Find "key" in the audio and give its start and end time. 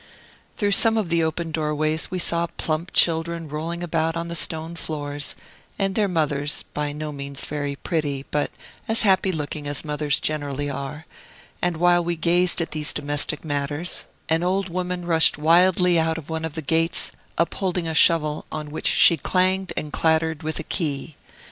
20.63-21.15